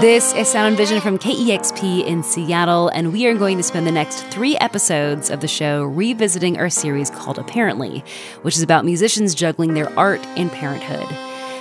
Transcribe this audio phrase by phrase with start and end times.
[0.00, 3.92] This is Sound Vision from KEXP in Seattle, and we are going to spend the
[3.92, 8.02] next three episodes of the show revisiting our series called Apparently,
[8.40, 11.06] which is about musicians juggling their art and parenthood.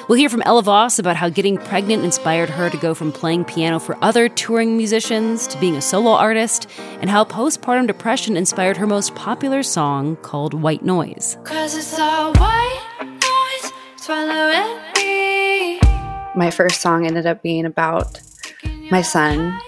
[0.07, 3.43] We'll hear from Ella Vos about how getting pregnant inspired her to go from playing
[3.43, 6.69] piano for other touring musicians to being a solo artist,
[7.01, 11.35] and how postpartum depression inspired her most popular song called White Noise.
[16.35, 18.21] My first song ended up being about
[18.91, 19.59] my son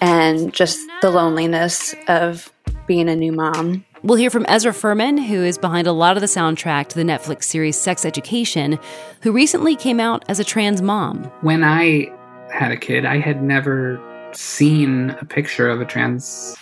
[0.00, 2.52] and just the loneliness of
[2.86, 3.84] being a new mom.
[4.02, 7.02] We'll hear from Ezra Furman, who is behind a lot of the soundtrack to the
[7.02, 8.78] Netflix series Sex Education,
[9.22, 11.24] who recently came out as a trans mom.
[11.40, 12.12] When I
[12.52, 14.00] had a kid, I had never
[14.32, 16.56] seen a picture of a trans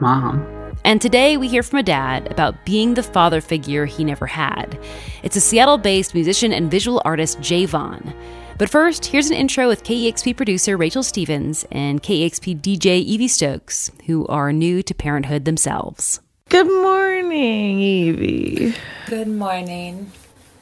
[0.00, 0.46] mom.
[0.84, 4.78] And today we hear from a dad about being the father figure he never had.
[5.22, 8.14] It's a Seattle based musician and visual artist, Javon.
[8.58, 13.90] But first, here's an intro with KEXP producer Rachel Stevens and KEXP DJ Evie Stokes,
[14.06, 16.20] who are new to parenthood themselves.
[16.48, 18.74] Good morning, Evie.
[19.08, 20.10] Good morning.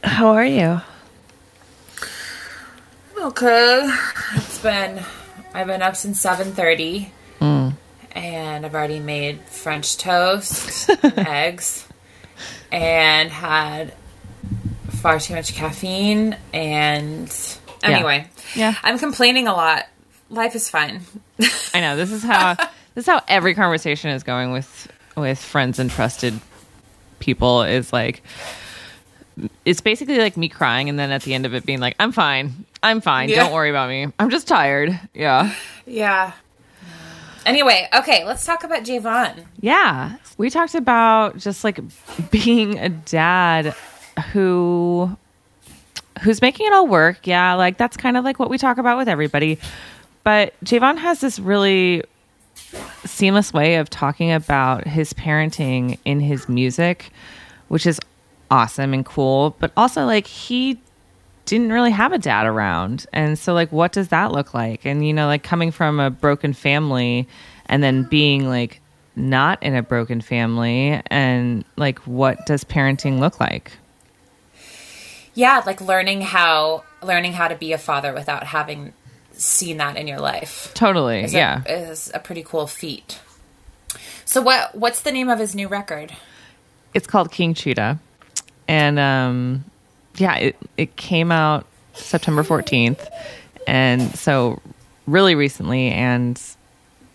[0.03, 0.81] How are you?
[3.17, 3.89] Okay.
[4.35, 5.01] It's been
[5.55, 7.73] I've been up since 7:30 mm.
[8.11, 11.87] and I've already made french toast, eggs
[12.73, 13.95] and had
[14.89, 17.31] far too much caffeine and
[17.85, 18.29] anyway.
[18.55, 18.75] Yeah.
[18.83, 19.87] I'm complaining a lot.
[20.31, 21.03] Life is fine.
[21.75, 22.55] I know this is how
[22.95, 26.41] this is how every conversation is going with with friends and trusted
[27.19, 28.23] people is like
[29.65, 32.13] it's basically like me crying and then at the end of it being like I'm
[32.13, 32.65] fine.
[32.83, 33.29] I'm fine.
[33.29, 33.45] Yeah.
[33.45, 34.09] Don't worry about me.
[34.19, 34.99] I'm just tired.
[35.15, 35.55] Yeah.
[35.87, 36.33] yeah.
[37.47, 39.45] Anyway, okay, let's talk about Javon.
[39.61, 40.17] Yeah.
[40.39, 41.81] We talked about just like
[42.31, 43.75] being a dad
[44.33, 45.17] who
[46.25, 47.27] who's making it all work.
[47.27, 49.59] Yeah, like that's kind of like what we talk about with everybody.
[50.25, 52.03] But Javon has this really
[53.05, 57.11] seamless way of talking about his parenting in his music,
[57.69, 58.01] which is
[58.51, 60.81] awesome and cool, but also like he
[61.45, 63.07] didn't really have a dad around.
[63.13, 64.87] And so like what does that look like?
[64.87, 67.29] And you know, like coming from a broken family
[67.67, 68.81] and then being like
[69.15, 73.73] not in a broken family and like what does parenting look like?
[75.35, 78.93] Yeah, like learning how learning how to be a father without having
[79.33, 80.71] seen that in your life.
[80.75, 81.25] Totally.
[81.25, 81.63] is yeah.
[81.67, 83.21] a, is a pretty cool feat.
[84.25, 86.13] So what what's the name of his new record?
[86.95, 87.99] it's called King Cheetah.
[88.67, 89.65] And um
[90.17, 93.07] yeah, it it came out September 14th.
[93.67, 94.63] And so
[95.07, 96.41] really recently and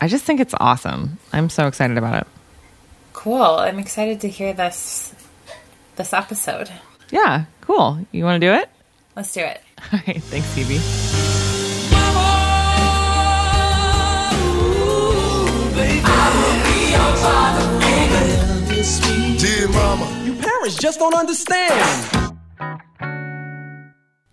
[0.01, 1.17] I just think it's awesome.
[1.33, 2.27] I'm so excited about it.
[3.13, 3.41] Cool.
[3.41, 5.15] I'm excited to hear this
[5.95, 6.69] this episode.
[7.09, 7.99] Yeah, cool.
[8.11, 8.69] You want to do it?
[9.15, 9.61] Let's do it.
[9.93, 10.79] All right, thanks, Phoebe.
[19.37, 20.25] Dear mama.
[20.25, 22.35] You parents just don't understand.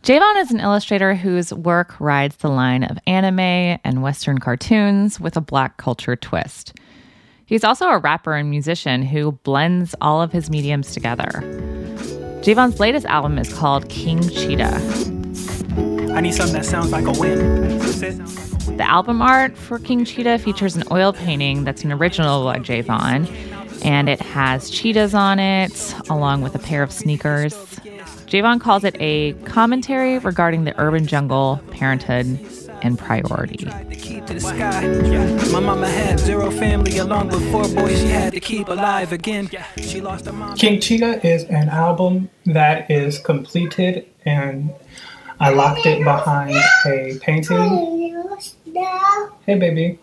[0.03, 5.37] Javon is an illustrator whose work rides the line of anime and Western cartoons with
[5.37, 6.75] a black culture twist.
[7.45, 11.76] He's also a rapper and musician who blends all of his mediums together.
[12.47, 14.77] Javon's latest album is called King Cheetah.
[16.15, 17.77] I need something that sounds like a win.
[18.77, 23.29] The album art for King Cheetah features an oil painting that's an original by Javon,
[23.85, 27.53] and it has cheetahs on it, along with a pair of sneakers.
[28.29, 32.27] Javon calls it a commentary regarding the urban jungle, parenthood,
[32.87, 33.57] and priority.
[33.57, 34.87] To keep to the sky.
[35.53, 39.51] My mama had zero family along with four boys she had to keep alive again.
[39.79, 40.57] She lost her mom.
[40.57, 44.73] King Cheetah is an album that is completed and
[45.41, 48.15] I locked it behind a painting.
[49.47, 49.99] Hey baby,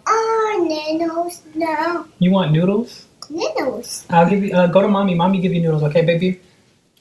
[1.55, 2.05] now.
[2.19, 3.05] you want noodles?
[3.29, 4.05] Noodles.
[4.09, 5.15] I'll give you, uh, go to mommy.
[5.15, 6.39] Mommy give you noodles, okay baby?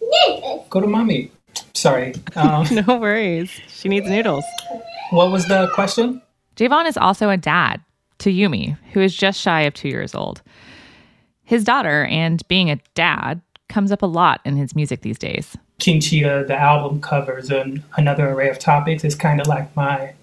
[0.01, 0.67] Noodles.
[0.71, 1.33] Go to mommy.
[1.75, 2.15] Sorry.
[2.37, 3.51] Um, No worries.
[3.69, 4.45] She needs noodles.
[5.13, 6.23] What was the question?
[6.57, 7.81] Javon is also a dad
[8.19, 10.43] to Yumi, who is just shy of two years old.
[11.45, 15.57] His daughter and being a dad comes up a lot in his music these days.
[15.79, 19.05] King Cheetah, the album covers an, another array of topics.
[19.05, 20.15] It's kind of like my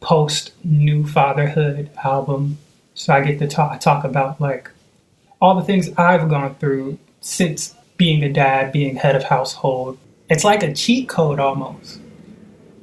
[0.00, 2.58] post new fatherhood album.
[2.94, 4.70] So I get to talk, talk about like
[5.40, 9.98] all the things I've gone through since being a dad, being head of household.
[10.28, 12.01] It's like a cheat code almost.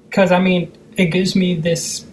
[0.10, 2.06] Because I mean, it gives me this,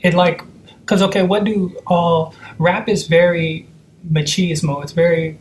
[0.00, 0.42] it like,
[0.80, 3.66] because okay, what do all, rap is very
[4.10, 4.82] machismo.
[4.82, 5.38] It's very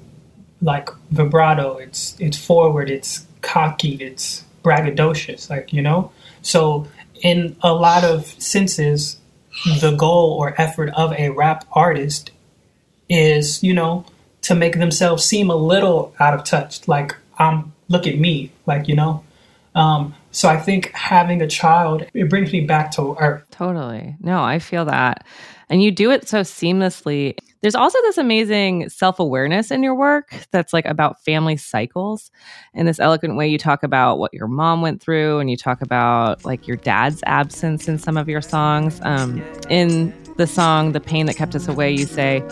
[0.61, 1.77] like vibrato.
[1.77, 2.89] It's it's forward.
[2.89, 3.95] It's cocky.
[3.95, 5.49] It's braggadocious.
[5.49, 6.11] Like you know.
[6.41, 6.87] So
[7.21, 9.17] in a lot of senses,
[9.79, 12.31] the goal or effort of a rap artist
[13.09, 14.05] is, you know,
[14.41, 16.87] to make themselves seem a little out of touch.
[16.87, 19.23] Like, um, look at me, like, you know.
[19.75, 23.43] Um, so I think having a child, it brings me back to earth.
[23.51, 24.15] Totally.
[24.19, 25.25] No, I feel that.
[25.69, 27.37] And you do it so seamlessly.
[27.61, 32.31] There's also this amazing self awareness in your work that's like about family cycles.
[32.73, 35.81] In this eloquent way, you talk about what your mom went through and you talk
[35.83, 38.99] about like your dad's absence in some of your songs.
[39.03, 42.43] Um, in the song, The Pain That Kept Us Away, you say,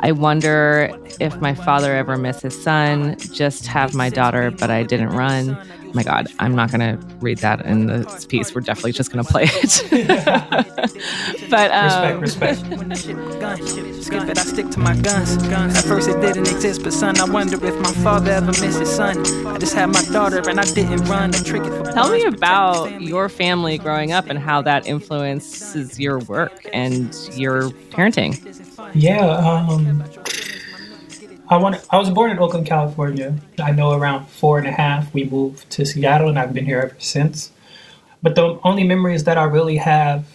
[0.00, 0.90] I wonder
[1.20, 5.56] if my father ever missed his son, just have my daughter, but I didn't run.
[5.94, 8.54] My God, I'm not going to read that in this piece.
[8.54, 9.86] We're definitely just going to play it.
[11.50, 12.78] but um, Respect, respect.
[12.78, 15.36] When the shit was gun, it's good that I stick to my guns.
[15.48, 18.90] At first it didn't exist, but son, I wonder if my father ever missed his
[18.90, 19.18] son.
[19.46, 21.34] I just had my daughter and I didn't run.
[21.34, 24.38] I trick it for Tell me blunts, protect the about your family growing up and
[24.38, 28.38] how that influences your work and your parenting.
[28.94, 30.02] Yeah, um,
[31.48, 31.84] I want.
[31.90, 33.34] I was born in Oakland, California.
[33.60, 36.80] I know around four and a half we moved to Seattle, and I've been here
[36.80, 37.52] ever since.
[38.22, 40.26] But the only memories that I really have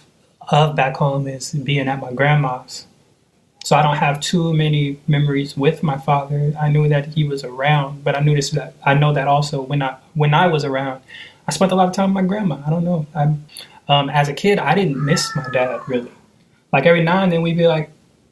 [0.48, 2.86] of back home is being at my grandma's.
[3.64, 6.52] So I don't have too many memories with my father.
[6.58, 9.82] I knew that he was around, but I knew that I know that also when
[9.82, 11.02] I when I was around,
[11.46, 12.62] I spent a lot of time with my grandma.
[12.66, 13.06] I don't know.
[13.14, 13.34] I,
[13.88, 16.10] um, as a kid, I didn't miss my dad really.
[16.72, 17.90] Like every now and then we'd be like,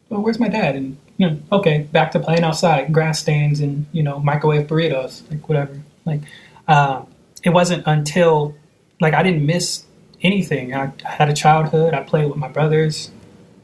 [0.09, 0.75] well, where's my dad?
[0.77, 5.31] And you know, okay, back to playing outside, grass stains and you know, microwave burritos,
[5.31, 5.79] like whatever.
[6.07, 6.23] Like,
[6.67, 7.07] um,
[7.45, 8.55] it wasn't until
[9.03, 9.85] like I didn't miss
[10.23, 10.75] anything.
[10.75, 11.93] I, I had a childhood.
[11.93, 13.11] I played with my brothers.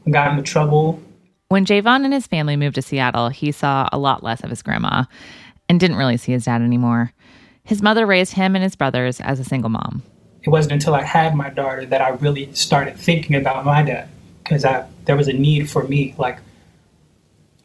[0.05, 1.01] I got into trouble.
[1.47, 4.61] When Javon and his family moved to Seattle, he saw a lot less of his
[4.61, 5.05] grandma
[5.67, 7.11] and didn't really see his dad anymore.
[7.63, 10.03] His mother raised him and his brothers as a single mom.
[10.43, 14.09] It wasn't until I had my daughter that I really started thinking about my dad
[14.43, 16.13] because I there was a need for me.
[16.19, 16.37] Like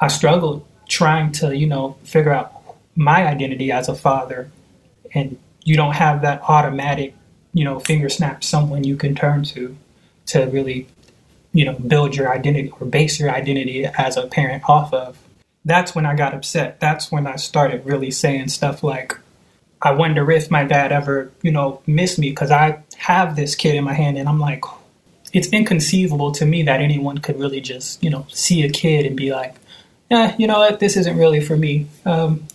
[0.02, 2.52] I struggled trying to you know figure out
[2.96, 4.50] my identity as a father,
[5.14, 7.14] and you don't have that automatic
[7.54, 9.76] you know finger snap someone you can turn to
[10.26, 10.88] to really
[11.52, 15.16] you know build your identity or base your identity as a parent off of.
[15.64, 16.80] That's when I got upset.
[16.80, 19.16] That's when I started really saying stuff like,
[19.80, 23.76] I wonder if my dad ever, you know, missed me because I have this kid
[23.76, 24.64] in my hand and I'm like,
[25.32, 29.16] it's inconceivable to me that anyone could really just, you know, see a kid and
[29.16, 29.54] be like,
[30.12, 31.86] yeah, you know what, this isn't really for me.
[32.04, 32.46] Um,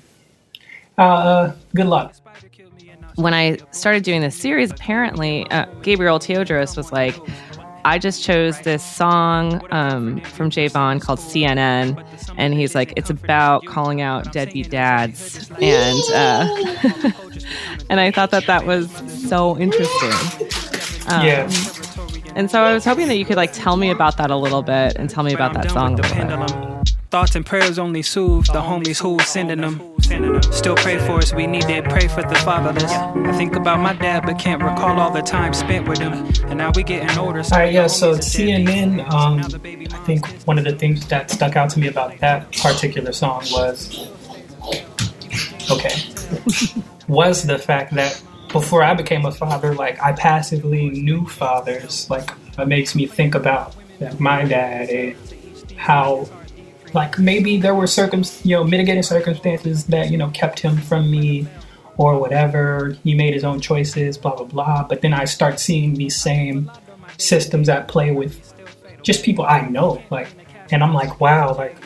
[0.97, 2.13] uh, uh, good luck.
[3.15, 7.15] When I started doing this series, apparently uh, Gabriel Teodros was like,
[7.83, 12.05] I just chose this song um, from Javon called CNN,
[12.37, 17.11] and he's like, it's about calling out deadbeat dads, and uh,
[17.89, 18.91] and I thought that that was
[19.27, 20.11] so interesting.
[21.07, 21.49] Um, Yeah.
[22.35, 24.61] And so I was hoping that you could like tell me about that a little
[24.61, 26.76] bit and tell me about that song a little bit.
[27.17, 29.81] Thoughts and prayers only soothe the homies who sending them.
[30.53, 32.91] Still pray for us, we need to pray for the fatherless.
[32.91, 36.13] I think about my dad, but can't recall all the time spent with him.
[36.45, 37.39] And now we getting older.
[37.39, 37.87] All right, yeah.
[37.87, 42.15] So CNN, um, I think one of the things that stuck out to me about
[42.19, 44.11] that particular song was,
[45.71, 45.95] okay,
[47.07, 52.07] was the fact that before I became a father, like I passively knew fathers.
[52.11, 52.29] Like
[52.59, 53.75] it makes me think about
[54.19, 55.15] my dad and
[55.77, 56.29] how,
[56.93, 61.09] like maybe there were circum, you know, mitigating circumstances that you know kept him from
[61.09, 61.47] me
[61.97, 62.97] or whatever.
[63.03, 64.83] He made his own choices, blah blah blah.
[64.83, 66.71] But then I start seeing these same
[67.17, 68.53] systems at play with
[69.01, 70.27] just people I know, like,
[70.71, 71.77] and I'm like, wow, like,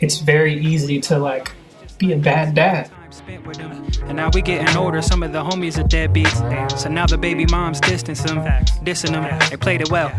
[0.00, 1.52] it's very easy to like
[1.98, 2.90] be a bad dad.
[3.22, 3.86] Spent with them.
[4.04, 6.78] And now we getting older, some of the homies are deadbeats.
[6.78, 8.38] So now the baby moms distance them,
[8.84, 9.38] dissing them.
[9.50, 10.10] They played it well.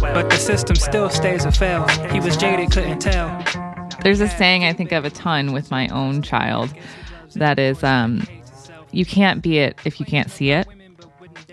[0.00, 1.86] But the system still stays a fail.
[2.10, 3.42] He was jaded, couldn't tell.
[4.02, 6.72] There's a saying I think of a ton with my own child
[7.34, 8.26] that is, um,
[8.92, 10.68] you can't be it if you can't see it.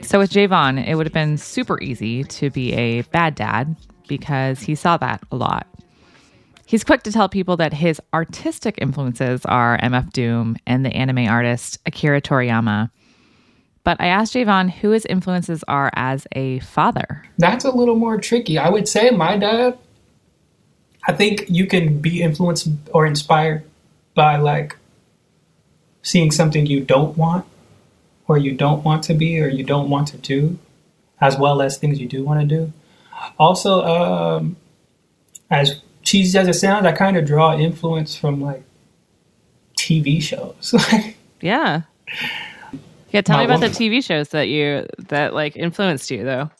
[0.01, 3.75] So with Javon, it would have been super easy to be a bad dad
[4.07, 5.67] because he saw that a lot.
[6.71, 11.27] He's quick to tell people that his artistic influences are MF Doom and the anime
[11.27, 12.91] artist Akira Toriyama.
[13.83, 17.25] But I asked Javon who his influences are as a father.
[17.37, 18.57] That's a little more tricky.
[18.57, 19.79] I would say my dad.
[21.05, 23.65] I think you can be influenced or inspired
[24.15, 24.77] by like
[26.03, 27.45] seeing something you don't want,
[28.29, 30.57] or you don't want to be, or you don't want to do,
[31.19, 32.71] as well as things you do want to do.
[33.37, 34.55] Also, um,
[35.49, 35.81] as
[36.11, 38.63] cheesy as it sounds, I kind of draw influence from like
[39.77, 40.73] TV shows.
[41.43, 41.81] Yeah.
[43.09, 43.69] Yeah, tell My me about the.
[43.69, 46.51] TV shows that you that like influenced you though.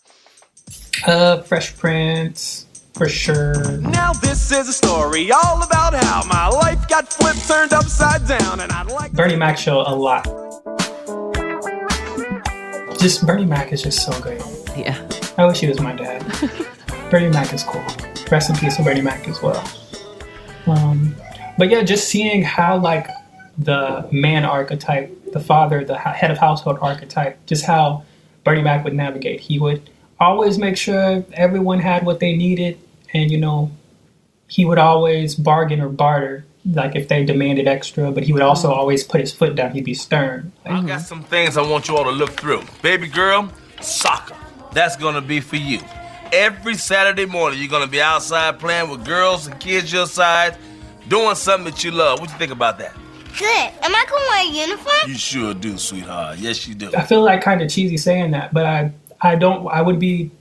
[1.05, 2.65] Uh, Fresh Prince,
[2.95, 3.77] for sure.
[3.77, 8.59] Now this is a story all about how my life got flipped, turned upside down,
[8.59, 10.23] and I'd like Bernie Mac show a lot.
[12.99, 14.41] Just Bernie Mac is just so great.
[14.75, 14.97] Yeah.
[15.37, 16.25] I wish he was my dad.
[17.11, 17.85] Bernie Mac is cool.
[18.31, 19.61] Rest in peace to Bernie Mac as well.
[20.65, 21.13] Um,
[21.57, 23.07] but yeah, just seeing how like
[23.57, 28.03] the man archetype, the father, the head of household archetype, just how
[28.45, 29.41] Bernie Mac would navigate.
[29.41, 32.79] He would always make sure everyone had what they needed,
[33.13, 33.69] and you know,
[34.47, 38.11] he would always bargain or barter, like if they demanded extra.
[38.11, 39.71] But he would also always put his foot down.
[39.71, 40.53] He'd be stern.
[40.65, 42.63] I got some things I want you all to look through.
[42.81, 44.37] Baby girl, soccer.
[44.71, 45.79] That's gonna be for you.
[46.31, 50.55] Every Saturday morning, you're gonna be outside playing with girls and kids your size,
[51.09, 52.21] doing something that you love.
[52.21, 52.93] What do you think about that?
[53.37, 53.71] Good.
[53.81, 55.09] Am I gonna wear a uniform?
[55.09, 56.37] You sure do, sweetheart.
[56.37, 56.89] Yes, you do.
[56.95, 60.31] I feel like kind of cheesy saying that, but I I don't I would be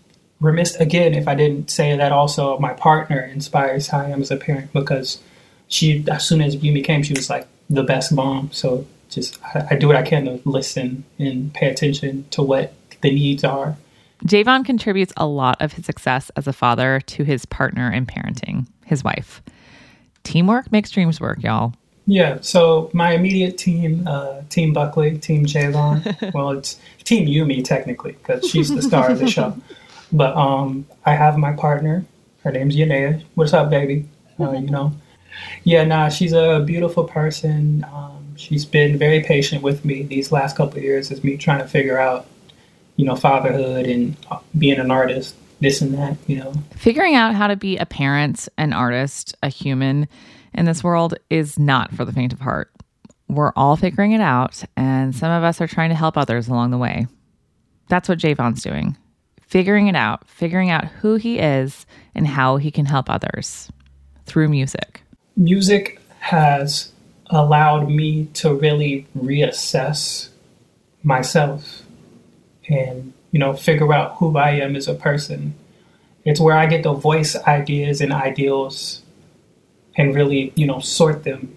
[0.40, 4.30] remiss again if I didn't say that also my partner inspires how I am as
[4.30, 5.18] a parent because
[5.66, 8.50] she as soon as Yumi came she was like the best mom.
[8.52, 12.74] So just I, I do what I can to listen and pay attention to what
[13.00, 13.76] the needs are.
[14.24, 18.66] Javon contributes a lot of his success as a father to his partner in parenting,
[18.84, 19.42] his wife.
[20.24, 21.74] Teamwork makes dreams work, y'all.
[22.06, 26.32] Yeah, so my immediate team, uh, Team Buckley, Team Javon.
[26.34, 29.56] well, it's Team Yumi technically because she's the star of the show.
[30.12, 32.04] But um, I have my partner.
[32.42, 33.22] Her name's Yanea.
[33.34, 34.08] What's up, baby?
[34.40, 34.92] Uh, you know,
[35.64, 37.86] yeah, nah, she's a beautiful person.
[37.92, 41.60] Um, she's been very patient with me these last couple of years as me trying
[41.60, 42.26] to figure out,
[43.00, 44.14] you know, fatherhood and
[44.58, 46.18] being an artist, this and that.
[46.26, 50.06] You know, Figuring out how to be a parent, an artist, a human
[50.52, 52.70] in this world is not for the faint of heart.
[53.26, 56.72] We're all figuring it out, and some of us are trying to help others along
[56.72, 57.06] the way.
[57.88, 58.98] That's what Javon's doing
[59.46, 63.68] figuring it out, figuring out who he is and how he can help others
[64.24, 65.02] through music.
[65.36, 66.92] music has
[67.30, 70.28] allowed me to really reassess
[71.02, 71.82] myself
[72.70, 75.54] and you know figure out who I am as a person.
[76.24, 79.02] It's where I get to voice ideas and ideals
[79.96, 81.54] and really, you know, sort them.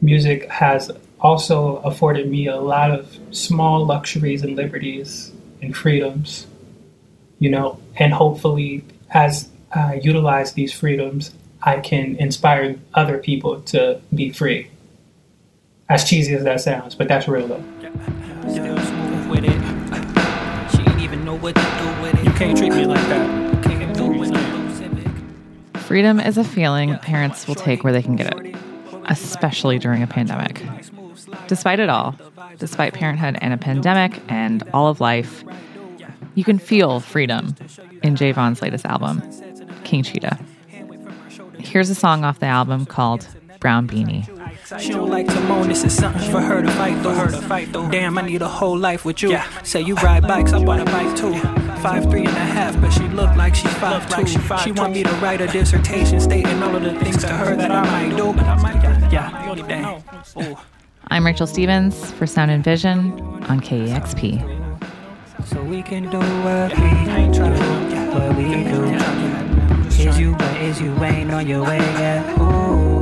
[0.00, 6.46] Music has also afforded me a lot of small luxuries and liberties and freedoms,
[7.38, 11.32] you know, and hopefully as I utilize these freedoms,
[11.62, 14.70] I can inspire other people to be free.
[15.88, 17.64] As cheesy as that sounds, but that's real though.
[18.50, 19.71] Still
[21.42, 22.24] what to do with it.
[22.24, 23.64] You can't treat me like that.
[23.64, 25.78] Can't do it.
[25.78, 28.56] Freedom is a feeling parents will take where they can get it,
[29.06, 30.62] especially during a pandemic.
[31.48, 32.14] Despite it all,
[32.58, 35.42] despite parenthood and a pandemic and all of life,
[36.34, 37.56] you can feel freedom
[38.02, 39.20] in Javon's latest album,
[39.82, 40.38] King Cheetah.
[41.58, 43.26] Here's a song off the album called
[43.58, 44.28] Brown Beanie.
[44.80, 47.42] She don't like to moan, this is something for her to fight for her to
[47.42, 47.88] fight though.
[47.90, 49.30] Damn, I need a whole life with you.
[49.30, 49.46] Yeah.
[49.62, 51.34] Say you ride bikes, I bought a bike too.
[51.82, 54.26] Five three and a half, but she look like she's five two.
[54.58, 57.70] She want me to write a dissertation stating all of the things to her that
[57.70, 58.32] I might do.
[59.12, 60.02] Yeah, you damn.
[60.40, 60.56] Ooh.
[61.08, 63.12] I'm Rachel Stevens for Sound and Vision
[63.48, 64.40] on E KEXP.
[65.44, 68.84] So we can do what we ain't trying to what we do.
[70.08, 72.38] Is you, but is you ain't on your way yet.
[72.38, 73.01] Ooh.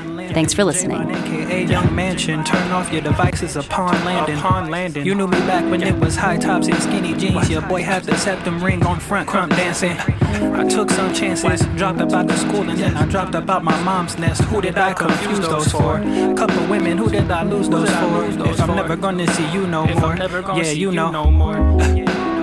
[0.33, 1.09] Thanks for listening.
[1.11, 4.37] AKA Young Mansion, turn off your devices upon landing.
[4.37, 5.05] Upon landing.
[5.05, 7.49] You knew me back when it was high tops and skinny jeans.
[7.49, 9.97] Your boy had the septum ring on front, crump dancing.
[9.99, 14.17] I took some chances, dropped about the school, and then I dropped about my mom's
[14.17, 14.41] nest.
[14.43, 15.99] Who did I confuse those for?
[16.37, 18.25] Couple women, who did I lose those for?
[18.49, 21.11] If I'm never gonna see you no more, yeah, you know.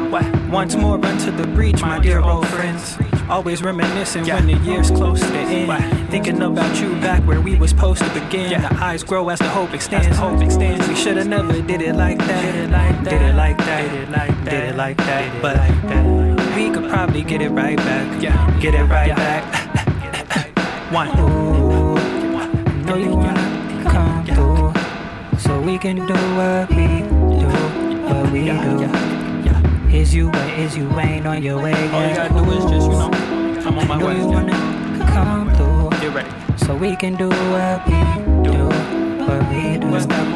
[0.51, 2.97] Once more, run to the breach, my dear old friends.
[3.29, 6.11] Always reminiscing when the year's close to the end.
[6.11, 8.63] Thinking about you back where we was supposed to begin.
[8.63, 10.17] The eyes grow as the hope extends.
[10.17, 10.89] Hope extends.
[10.89, 12.43] We should have never did it like that.
[12.43, 13.11] Did it like that.
[13.11, 13.91] Did it like that.
[13.91, 14.51] Did it like that.
[14.51, 15.43] Did it like that.
[15.43, 18.23] But we could probably get it right back.
[18.23, 18.59] Yeah.
[18.61, 19.45] Get it right back.
[20.93, 21.09] One.
[21.21, 21.95] Ooh,
[22.87, 24.73] know you wanna come through,
[25.39, 27.03] so we can do what we
[27.39, 27.49] do,
[28.09, 29.08] what we do.
[29.93, 31.95] Is you or is you ain't on your way yet?
[31.95, 33.11] All you gotta do is just, you know,
[33.67, 34.19] I'm on my way.
[34.19, 34.53] You wanna
[35.13, 35.91] come through.
[36.01, 36.31] Get ready.
[36.57, 37.99] So we can do what we
[38.51, 38.69] do,
[39.25, 39.89] what we do.
[39.89, 40.27] What's that?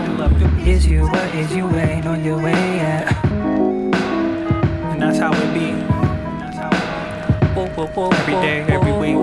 [0.67, 3.13] Is you or is you ain't on your way yet?
[3.25, 5.73] And that's how it be.
[7.55, 9.17] Every day, every week.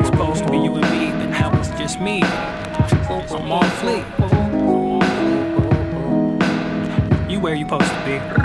[0.00, 0.68] Exposed That's me.
[0.68, 2.22] But now it's just me.
[3.28, 4.04] So I'm on fleek.
[7.30, 8.43] You where you supposed to be.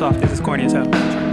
[0.00, 0.20] Off.
[0.20, 1.27] This is corny as hell.